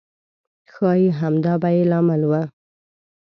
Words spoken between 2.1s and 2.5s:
و.